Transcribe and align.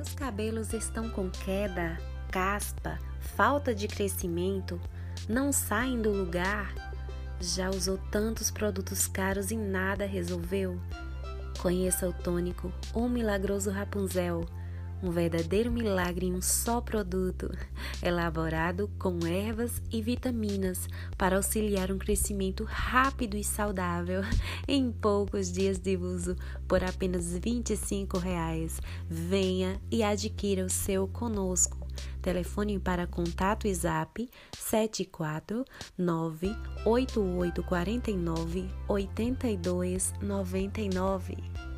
Seus 0.00 0.14
cabelos 0.14 0.72
estão 0.72 1.10
com 1.10 1.28
queda, 1.28 1.98
caspa, 2.30 2.98
falta 3.36 3.74
de 3.74 3.86
crescimento, 3.86 4.80
não 5.28 5.52
saem 5.52 6.00
do 6.00 6.10
lugar? 6.10 6.72
Já 7.38 7.68
usou 7.68 7.98
tantos 8.10 8.50
produtos 8.50 9.06
caros 9.06 9.50
e 9.50 9.56
nada 9.56 10.06
resolveu? 10.06 10.80
Conheça 11.58 12.08
o 12.08 12.14
tônico 12.14 12.72
O 12.94 13.10
Milagroso 13.10 13.70
Rapunzel, 13.70 14.46
um 15.02 15.10
verdadeiro 15.10 15.70
milagre 15.70 16.26
em 16.26 16.34
um 16.34 16.42
só 16.42 16.80
produto, 16.80 17.50
elaborado 18.02 18.90
com 18.98 19.18
ervas 19.26 19.82
e 19.90 20.02
vitaminas 20.02 20.88
para 21.16 21.36
auxiliar 21.36 21.90
um 21.90 21.98
crescimento 21.98 22.64
rápido 22.64 23.36
e 23.36 23.44
saudável 23.44 24.22
em 24.68 24.90
poucos 24.90 25.50
dias 25.50 25.78
de 25.78 25.96
uso 25.96 26.36
por 26.68 26.84
apenas 26.84 27.38
25 27.38 28.18
reais. 28.18 28.80
Venha 29.08 29.80
e 29.90 30.02
adquira 30.02 30.64
o 30.64 30.70
seu 30.70 31.08
conosco. 31.08 31.80
Telefone 32.22 32.78
para 32.78 33.06
contato 33.06 33.66
e 33.66 33.74
zap 33.74 34.26
749 34.56 36.56
8849 36.84 38.70
8299. 38.88 41.69